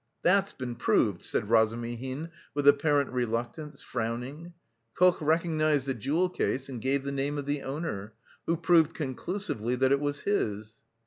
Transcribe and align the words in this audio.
"That's 0.23 0.51
been 0.51 0.73
proved," 0.77 1.21
said 1.21 1.47
Razumihin 1.51 2.29
with 2.55 2.67
apparent 2.67 3.11
reluctance, 3.11 3.83
frowning. 3.83 4.55
"Koch 4.95 5.21
recognised 5.21 5.85
the 5.85 5.93
jewel 5.93 6.27
case 6.27 6.69
and 6.69 6.81
gave 6.81 7.03
the 7.03 7.11
name 7.11 7.37
of 7.37 7.45
the 7.45 7.61
owner, 7.61 8.15
who 8.47 8.57
proved 8.57 8.95
conclusively 8.95 9.75
that 9.75 9.91
it 9.91 9.99
was 9.99 10.21
his." 10.21 10.77